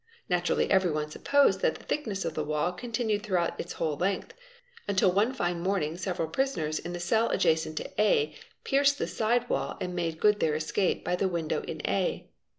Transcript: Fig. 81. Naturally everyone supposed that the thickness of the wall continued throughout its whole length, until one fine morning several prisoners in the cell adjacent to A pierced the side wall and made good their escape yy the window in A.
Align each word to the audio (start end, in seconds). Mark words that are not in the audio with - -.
Fig. 0.29 0.33
81. 0.35 0.39
Naturally 0.39 0.71
everyone 0.71 1.11
supposed 1.11 1.61
that 1.61 1.75
the 1.75 1.83
thickness 1.83 2.25
of 2.25 2.33
the 2.33 2.43
wall 2.43 2.71
continued 2.73 3.21
throughout 3.21 3.59
its 3.59 3.73
whole 3.73 3.95
length, 3.97 4.33
until 4.87 5.11
one 5.11 5.31
fine 5.31 5.59
morning 5.61 5.95
several 5.95 6.27
prisoners 6.27 6.79
in 6.79 6.91
the 6.93 6.99
cell 6.99 7.29
adjacent 7.29 7.77
to 7.77 8.01
A 8.01 8.33
pierced 8.63 8.97
the 8.97 9.05
side 9.05 9.47
wall 9.47 9.77
and 9.79 9.95
made 9.95 10.19
good 10.19 10.39
their 10.39 10.55
escape 10.55 11.05
yy 11.07 11.15
the 11.19 11.27
window 11.29 11.61
in 11.61 11.81
A. 11.87 12.27